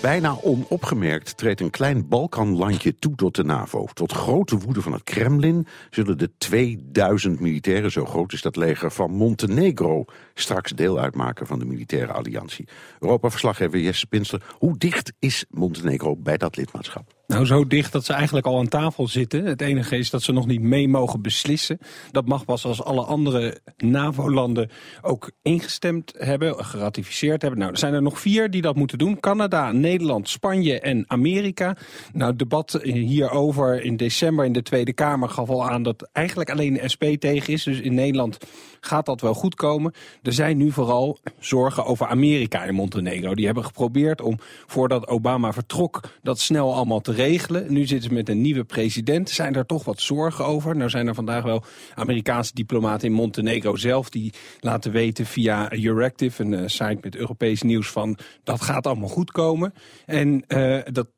Bijna 0.00 0.36
onopgemerkt 0.42 1.36
treedt 1.36 1.60
een 1.60 1.70
klein 1.70 2.08
Balkanlandje 2.08 2.94
toe 2.94 3.14
tot 3.14 3.34
de 3.34 3.44
NAVO. 3.44 3.86
Tot 3.92 4.12
grote 4.12 4.58
woede 4.58 4.82
van 4.82 4.92
het 4.92 5.02
Kremlin 5.02 5.66
zullen 5.90 6.18
de 6.18 6.30
2000 6.38 7.40
militairen, 7.40 7.90
zo 7.90 8.04
groot 8.04 8.32
is 8.32 8.42
dat 8.42 8.56
leger, 8.56 8.90
van 8.90 9.10
Montenegro 9.10 10.04
straks 10.34 10.72
deel 10.72 10.98
uitmaken 10.98 11.46
van 11.46 11.58
de 11.58 11.64
militaire 11.64 12.12
alliantie. 12.12 12.68
Europa-verslaggever 13.00 13.78
Jesse 13.78 14.06
Pinster, 14.06 14.42
hoe 14.58 14.78
dicht 14.78 15.12
is 15.18 15.44
Montenegro 15.50 16.16
bij 16.16 16.36
dat 16.36 16.56
lidmaatschap? 16.56 17.19
Nou, 17.30 17.46
zo 17.46 17.66
dicht 17.66 17.92
dat 17.92 18.04
ze 18.04 18.12
eigenlijk 18.12 18.46
al 18.46 18.58
aan 18.58 18.68
tafel 18.68 19.08
zitten. 19.08 19.44
Het 19.44 19.60
enige 19.60 19.96
is 19.96 20.10
dat 20.10 20.22
ze 20.22 20.32
nog 20.32 20.46
niet 20.46 20.60
mee 20.60 20.88
mogen 20.88 21.22
beslissen. 21.22 21.78
Dat 22.10 22.26
mag 22.26 22.44
pas 22.44 22.64
als 22.64 22.82
alle 22.82 23.02
andere 23.04 23.60
NAVO-landen 23.76 24.70
ook 25.02 25.30
ingestemd 25.42 26.14
hebben, 26.18 26.64
geratificeerd 26.64 27.42
hebben. 27.42 27.60
Nou, 27.60 27.72
er 27.72 27.78
zijn 27.78 27.94
er 27.94 28.02
nog 28.02 28.20
vier 28.20 28.50
die 28.50 28.62
dat 28.62 28.76
moeten 28.76 28.98
doen. 28.98 29.20
Canada, 29.20 29.72
Nederland, 29.72 30.28
Spanje 30.28 30.80
en 30.80 31.04
Amerika. 31.06 31.76
Nou, 32.12 32.30
het 32.30 32.38
debat 32.38 32.78
hierover 32.82 33.84
in 33.84 33.96
december 33.96 34.44
in 34.44 34.52
de 34.52 34.62
Tweede 34.62 34.92
Kamer 34.92 35.28
gaf 35.28 35.48
al 35.48 35.68
aan 35.68 35.82
dat 35.82 36.08
eigenlijk 36.12 36.50
alleen 36.50 36.74
de 36.74 36.88
SP 36.92 37.04
tegen 37.18 37.52
is. 37.52 37.62
Dus 37.62 37.80
in 37.80 37.94
Nederland 37.94 38.38
gaat 38.80 39.06
dat 39.06 39.20
wel 39.20 39.34
goed 39.34 39.54
komen. 39.54 39.92
Er 40.22 40.32
zijn 40.32 40.56
nu 40.56 40.72
vooral 40.72 41.18
zorgen 41.38 41.84
over 41.84 42.06
Amerika 42.06 42.64
en 42.64 42.74
Montenegro. 42.74 43.34
Die 43.34 43.46
hebben 43.46 43.64
geprobeerd 43.64 44.20
om, 44.20 44.38
voordat 44.66 45.08
Obama 45.08 45.52
vertrok, 45.52 46.00
dat 46.22 46.38
snel 46.38 46.74
allemaal 46.74 47.00
te 47.00 47.12
regelen. 47.20 47.72
Nu 47.72 47.86
zitten 47.86 48.08
ze 48.08 48.14
met 48.14 48.28
een 48.28 48.40
nieuwe 48.40 48.64
president. 48.64 49.30
Zijn 49.30 49.54
er 49.54 49.66
toch 49.66 49.84
wat 49.84 50.00
zorgen 50.00 50.44
over? 50.44 50.76
Nou 50.76 50.90
zijn 50.90 51.06
er 51.06 51.14
vandaag 51.14 51.42
wel 51.42 51.64
Amerikaanse 51.94 52.54
diplomaten 52.54 53.08
in 53.08 53.14
Montenegro 53.14 53.76
zelf... 53.76 54.10
die 54.10 54.32
laten 54.60 54.92
weten 54.92 55.26
via 55.26 55.72
Euractiv, 55.72 56.38
een 56.38 56.52
uh, 56.52 56.62
site 56.66 56.98
met 57.00 57.16
Europees 57.16 57.62
nieuws... 57.62 57.88
van 57.90 58.18
dat 58.42 58.60
gaat 58.60 58.86
allemaal 58.86 59.08
goed 59.08 59.30
komen. 59.30 59.74
En 60.06 60.44
uh, 60.48 60.78
dat 60.84 61.08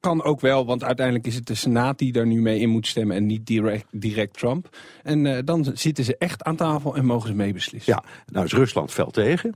kan 0.00 0.22
ook 0.22 0.40
wel, 0.40 0.66
want 0.66 0.84
uiteindelijk 0.84 1.26
is 1.26 1.34
het 1.34 1.46
de 1.46 1.54
Senaat 1.54 1.98
die 1.98 2.12
daar 2.12 2.26
nu 2.26 2.40
mee 2.40 2.58
in 2.58 2.68
moet 2.68 2.86
stemmen 2.86 3.16
en 3.16 3.26
niet 3.26 3.46
direct, 3.46 3.86
direct 3.90 4.38
Trump. 4.38 4.76
En 5.02 5.24
uh, 5.24 5.38
dan 5.44 5.70
zitten 5.74 6.04
ze 6.04 6.16
echt 6.18 6.42
aan 6.42 6.56
tafel 6.56 6.96
en 6.96 7.04
mogen 7.04 7.28
ze 7.28 7.34
meebeslissen. 7.34 7.92
Ja, 7.92 8.04
nou 8.26 8.44
is 8.44 8.52
Rusland 8.52 8.92
fel 8.92 9.10
tegen. 9.10 9.54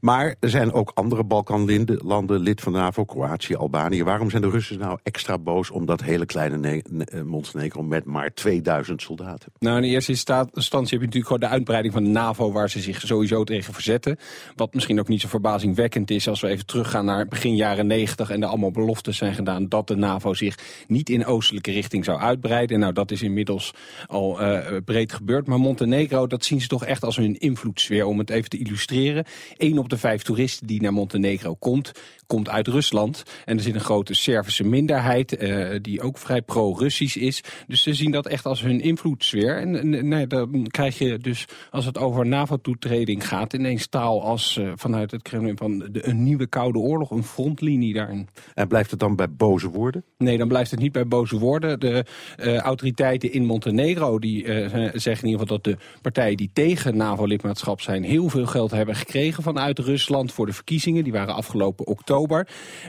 Maar 0.00 0.34
er 0.40 0.50
zijn 0.50 0.72
ook 0.72 0.90
andere 0.94 1.24
Balkanlanden 1.24 2.38
lid 2.38 2.60
van 2.60 2.72
de 2.72 2.78
NAVO, 2.78 3.04
Kroatië, 3.04 3.54
Albanië. 3.54 4.04
Waarom 4.04 4.30
zijn 4.30 4.42
de 4.42 4.50
Russen 4.50 4.78
nou 4.78 4.98
extra 5.02 5.38
boos 5.38 5.70
om 5.70 5.86
dat 5.86 6.02
hele 6.02 6.26
kleine 6.26 6.82
Montenegro 7.24 7.82
met 7.82 8.04
maar 8.04 8.34
2000 8.34 9.02
soldaten? 9.02 9.52
Nou, 9.58 9.76
in 9.76 9.82
eerste 9.82 10.10
instantie 10.10 10.72
heb 10.72 10.90
je 10.90 10.96
natuurlijk 10.96 11.26
gewoon 11.26 11.40
de 11.40 11.48
uitbreiding 11.48 11.94
van 11.94 12.04
de 12.04 12.10
NAVO... 12.10 12.52
waar 12.52 12.70
ze 12.70 12.80
zich 12.80 13.00
sowieso 13.00 13.44
tegen 13.44 13.74
verzetten. 13.74 14.18
Wat 14.54 14.74
misschien 14.74 15.00
ook 15.00 15.08
niet 15.08 15.20
zo 15.20 15.28
verbazingwekkend 15.28 16.10
is 16.10 16.28
als 16.28 16.40
we 16.40 16.48
even 16.48 16.66
teruggaan 16.66 17.04
naar 17.04 17.28
begin 17.28 17.56
jaren 17.56 17.86
90... 17.86 18.30
en 18.30 18.42
er 18.42 18.48
allemaal 18.48 18.70
beloftes 18.70 19.16
zijn 19.16 19.34
gedaan 19.34 19.68
dat 19.68 19.88
de 19.88 19.96
NAVO 19.96 20.34
zich 20.34 20.58
niet 20.86 21.08
in 21.08 21.26
oostelijke 21.26 21.72
richting 21.72 22.04
zou 22.04 22.20
uitbreiden. 22.20 22.78
Nou, 22.78 22.92
dat 22.92 23.10
is 23.10 23.22
inmiddels 23.22 23.74
al 24.06 24.42
uh, 24.42 24.58
breed 24.84 25.12
gebeurd. 25.12 25.46
Maar 25.46 25.60
Montenegro, 25.60 26.26
dat 26.26 26.44
zien 26.44 26.60
ze 26.60 26.68
toch 26.68 26.84
echt 26.84 27.04
als 27.04 27.16
hun 27.16 27.38
invloedssfeer. 27.38 28.04
Om 28.04 28.18
het 28.18 28.30
even 28.30 28.50
te 28.50 28.58
illustreren. 28.58 29.24
Eén 29.56 29.78
op 29.78 29.85
de 29.90 29.98
vijf 29.98 30.22
toeristen 30.22 30.66
die 30.66 30.82
naar 30.82 30.92
Montenegro 30.92 31.54
komt, 31.54 31.92
komt 32.26 32.48
uit 32.48 32.68
Rusland. 32.68 33.22
En 33.44 33.56
er 33.56 33.62
zit 33.62 33.74
een 33.74 33.80
grote 33.80 34.14
Servische 34.14 34.64
minderheid 34.64 35.42
uh, 35.42 35.68
die 35.82 36.00
ook 36.02 36.18
vrij 36.18 36.42
pro-Russisch 36.42 37.16
is. 37.16 37.42
Dus 37.66 37.82
ze 37.82 37.94
zien 37.94 38.10
dat 38.10 38.26
echt 38.26 38.46
als 38.46 38.60
hun 38.60 38.80
invloedssfeer. 38.80 39.58
En 39.58 40.08
nee, 40.08 40.26
dan 40.26 40.66
krijg 40.66 40.98
je 40.98 41.18
dus, 41.18 41.44
als 41.70 41.84
het 41.84 41.98
over 41.98 42.26
NAVO-toetreding 42.26 43.28
gaat... 43.28 43.52
ineens 43.52 43.86
taal 43.86 44.22
als 44.22 44.56
uh, 44.56 44.72
vanuit 44.74 45.10
het 45.10 45.22
Kremlin 45.22 45.56
van 45.56 45.78
de, 45.78 46.08
een 46.08 46.22
nieuwe 46.22 46.46
koude 46.46 46.78
oorlog, 46.78 47.10
een 47.10 47.24
frontlinie 47.24 47.94
daarin. 47.94 48.28
En 48.54 48.68
blijft 48.68 48.90
het 48.90 49.00
dan 49.00 49.16
bij 49.16 49.30
boze 49.30 49.70
woorden? 49.70 50.04
Nee, 50.18 50.38
dan 50.38 50.48
blijft 50.48 50.70
het 50.70 50.80
niet 50.80 50.92
bij 50.92 51.06
boze 51.06 51.38
woorden. 51.38 51.80
De 51.80 52.04
uh, 52.36 52.58
autoriteiten 52.58 53.32
in 53.32 53.44
Montenegro 53.44 54.18
die 54.18 54.44
zeggen 54.44 55.04
in 55.04 55.30
ieder 55.30 55.40
geval 55.40 55.46
dat 55.46 55.64
de 55.64 55.76
partijen 56.02 56.36
die 56.36 56.50
tegen 56.52 56.96
NAVO-lidmaatschap 56.96 57.80
zijn... 57.80 58.02
heel 58.02 58.28
veel 58.28 58.46
geld 58.46 58.70
hebben 58.70 58.94
gekregen 58.94 59.42
vanuit 59.42 59.78
Rusland 59.78 60.32
voor 60.32 60.46
de 60.46 60.52
verkiezingen. 60.52 61.04
Die 61.04 61.12
waren 61.12 61.34
afgelopen 61.34 61.86
oktober. 61.86 62.14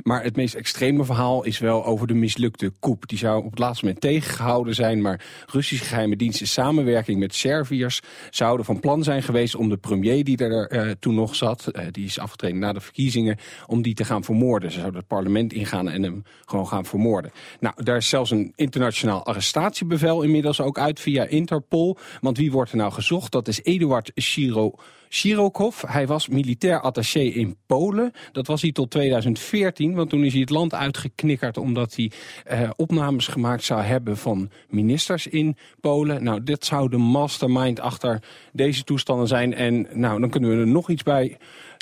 Maar 0.04 0.24
het 0.24 0.36
meest 0.36 0.54
extreme 0.54 1.06
verhaal 1.06 1.44
is 1.44 1.60
wel 1.60 1.86
over 1.86 2.08
de 2.08 2.14
mislukte 2.14 2.72
coup. 2.80 3.08
Die 3.08 3.18
zou 3.18 3.44
op 3.44 3.50
het 3.50 3.60
laatste 3.60 3.86
moment 3.86 4.02
tegengehouden 4.02 4.76
zijn. 4.76 5.02
Maar 5.02 5.26
Russische 5.46 5.86
geheime 5.86 6.16
diensten 6.16 6.48
samenwerking 6.48 7.20
met 7.20 7.36
Serviërs... 7.36 8.02
zouden 8.30 8.66
van 8.66 8.80
plan 8.80 9.04
zijn 9.04 9.24
geweest 9.24 9.56
om 9.56 9.70
de 9.70 9.78
premier 9.78 10.24
die 10.24 10.38
er 10.38 10.72
uh, 10.72 10.92
toen 11.00 11.16
nog 11.16 11.36
zat... 11.36 11.72
Uh, 11.72 11.82
die 11.92 12.06
is 12.06 12.20
afgetreden 12.20 12.60
na 12.60 12.74
de 12.74 12.82
verkiezingen, 12.82 13.38
om 13.66 13.82
die 13.82 13.94
te 13.94 14.06
gaan 14.06 14.24
vermoorden. 14.24 14.72
Ze 14.72 14.80
zouden 14.80 15.00
het 15.00 15.10
parlement 15.10 15.54
ingaan 15.54 15.90
en 15.90 16.04
hem 16.04 16.24
gewoon 16.46 16.68
gaan 16.68 16.86
vermoorden. 16.86 17.32
Nou, 17.60 17.84
daar 17.84 17.98
is 17.98 18.10
zelfs 18.10 18.32
een 18.32 18.54
internationaal 18.56 19.26
arrestatiebevel 19.26 20.22
inmiddels 20.22 20.62
ook 20.62 20.80
uit 20.80 21.00
via 21.00 21.24
Interpol. 21.24 21.98
Want 22.22 22.38
wie 22.38 22.52
wordt 22.52 22.72
er 22.72 22.78
nou 22.78 22.92
gezocht? 22.92 23.32
Dat 23.32 23.48
is 23.48 23.64
Eduard 23.64 24.12
Shiro... 24.22 24.76
Shirokov, 25.10 25.82
hij 25.88 26.08
was 26.08 26.28
militair 26.28 26.82
attaché 26.82 27.20
in 27.20 27.58
Polen. 27.66 28.12
Dat 28.32 28.48
was 28.48 28.62
hij 28.62 28.72
tot 28.72 28.92
2014, 28.92 29.96
want 29.96 30.10
toen 30.10 30.24
is 30.24 30.32
hij 30.32 30.42
het 30.42 30.50
land 30.50 30.74
uitgeknikkerd... 30.74 31.58
omdat 31.58 31.96
hij 31.96 32.12
uh, 32.52 32.70
opnames 32.76 33.28
gemaakt 33.28 33.64
zou 33.64 33.82
hebben 33.82 34.18
van 34.18 34.50
ministers 34.70 35.28
in 35.28 35.58
Polen. 35.82 36.24
Nou, 36.24 36.44
dit 36.44 36.66
zou 36.66 36.90
de 36.90 36.98
mastermind 36.98 37.80
achter 37.80 38.24
deze 38.52 38.84
toestanden 38.84 39.28
zijn. 39.28 39.54
En 39.54 39.88
nou, 39.94 40.20
dan 40.20 40.30
kunnen 40.30 40.50
we 40.50 40.56
er 40.56 40.68
nog 40.68 40.90
iets 40.90 41.04
bij 41.04 41.38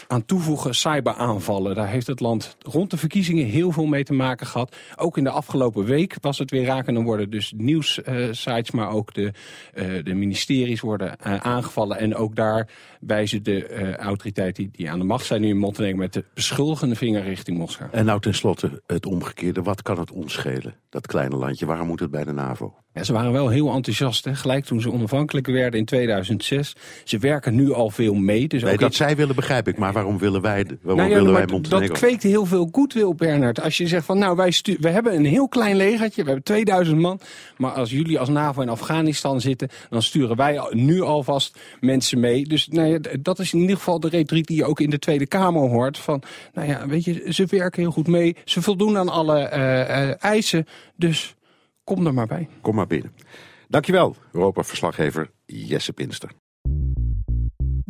aan 0.07 0.25
toevoegen 0.25 0.75
cyberaanvallen. 0.75 1.75
Daar 1.75 1.87
heeft 1.87 2.07
het 2.07 2.19
land 2.19 2.57
rond 2.61 2.91
de 2.91 2.97
verkiezingen 2.97 3.45
heel 3.45 3.71
veel 3.71 3.85
mee 3.85 4.03
te 4.03 4.13
maken 4.13 4.47
gehad. 4.47 4.75
Ook 4.95 5.17
in 5.17 5.23
de 5.23 5.29
afgelopen 5.29 5.85
week 5.85 6.15
was 6.21 6.37
het 6.37 6.51
weer 6.51 6.65
raken. 6.65 6.93
Dan 6.93 7.03
worden 7.03 7.29
dus 7.29 7.53
nieuwssites, 7.57 8.71
maar 8.71 8.89
ook 8.89 9.13
de, 9.13 9.31
uh, 9.73 10.03
de 10.03 10.13
ministeries 10.13 10.81
worden 10.81 11.17
uh, 11.27 11.35
aangevallen. 11.35 11.97
En 11.97 12.15
ook 12.15 12.35
daar 12.35 12.69
wijzen 12.99 13.43
de 13.43 13.69
uh, 13.69 13.93
autoriteiten 13.93 14.63
die, 14.63 14.71
die 14.71 14.91
aan 14.91 14.99
de 14.99 15.05
macht 15.05 15.25
zijn 15.25 15.41
nu 15.41 15.47
in 15.47 15.57
Montenegro... 15.57 15.97
met 15.97 16.13
de 16.13 16.25
beschuldigende 16.33 16.95
vinger 16.95 17.23
richting 17.23 17.57
Moskou. 17.57 17.89
En 17.91 18.05
nou 18.05 18.19
tenslotte 18.19 18.81
het 18.87 19.05
omgekeerde. 19.05 19.61
Wat 19.61 19.81
kan 19.81 19.99
het 19.99 20.11
ons 20.11 20.33
schelen, 20.33 20.75
dat 20.89 21.07
kleine 21.07 21.35
landje? 21.35 21.65
Waarom 21.65 21.87
moet 21.87 21.99
het 21.99 22.11
bij 22.11 22.23
de 22.23 22.31
NAVO? 22.31 22.73
Ja, 22.95 23.03
ze 23.03 23.13
waren 23.13 23.31
wel 23.31 23.49
heel 23.49 23.73
enthousiast, 23.73 24.25
hè? 24.25 24.35
gelijk 24.35 24.65
toen 24.65 24.81
ze 24.81 24.91
onafhankelijk 24.91 25.47
werden 25.47 25.79
in 25.79 25.85
2006. 25.85 26.75
Ze 27.03 27.17
werken 27.17 27.55
nu 27.55 27.73
al 27.73 27.89
veel 27.89 28.13
mee. 28.13 28.47
Dus 28.47 28.63
nee, 28.63 28.73
ook 28.73 28.79
dat 28.79 28.93
zij 28.93 29.15
willen 29.15 29.35
begrijp 29.35 29.67
ik, 29.67 29.77
maar 29.77 29.93
waarom 29.95 30.17
willen 30.17 30.41
wij, 30.41 30.65
waarom 30.81 30.97
nou 30.97 31.09
ja, 31.09 31.15
willen 31.15 31.33
wij 31.33 31.45
Montenegro? 31.45 31.87
Dat 31.87 31.97
kweekt 31.97 32.23
heel 32.23 32.45
veel 32.45 32.69
goodwill, 32.71 33.13
Bernard. 33.15 33.61
Als 33.61 33.77
je 33.77 33.87
zegt 33.87 34.05
van, 34.05 34.17
nou, 34.17 34.35
wij 34.35 34.51
stu 34.51 34.77
we 34.79 34.89
hebben 34.89 35.15
een 35.15 35.25
heel 35.25 35.47
klein 35.47 35.75
legertje, 35.75 36.21
we 36.21 36.27
hebben 36.27 36.43
2000 36.43 36.99
man. 36.99 37.19
Maar 37.57 37.71
als 37.71 37.89
jullie 37.91 38.19
als 38.19 38.29
NAVO 38.29 38.61
in 38.61 38.69
Afghanistan 38.69 39.41
zitten, 39.41 39.69
dan 39.89 40.01
sturen 40.01 40.35
wij 40.35 40.67
nu 40.71 41.01
alvast 41.01 41.59
mensen 41.79 42.19
mee. 42.19 42.43
Dus 42.43 42.67
nou 42.67 42.87
ja, 42.87 42.99
dat 43.21 43.39
is 43.39 43.53
in 43.53 43.59
ieder 43.59 43.75
geval 43.75 43.99
de 43.99 44.09
retoriek 44.09 44.47
die 44.47 44.57
je 44.57 44.65
ook 44.65 44.79
in 44.79 44.89
de 44.89 44.99
Tweede 44.99 45.27
Kamer 45.27 45.69
hoort. 45.69 45.97
Van, 45.97 46.21
nou 46.53 46.67
ja, 46.67 46.87
weet 46.87 47.03
je, 47.03 47.33
ze 47.33 47.45
werken 47.49 47.81
heel 47.81 47.91
goed 47.91 48.07
mee. 48.07 48.35
Ze 48.45 48.61
voldoen 48.61 48.97
aan 48.97 49.09
alle 49.09 49.51
uh, 49.53 49.59
uh, 49.59 50.23
eisen. 50.23 50.65
Dus 50.95 51.35
kom 51.83 52.05
er 52.05 52.13
maar 52.13 52.27
bij. 52.27 52.47
Kom 52.61 52.75
maar 52.75 52.87
binnen. 52.87 53.13
Dankjewel, 53.67 54.15
Europa-verslaggever 54.31 55.31
Jesse 55.45 55.93
Pinster. 55.93 56.29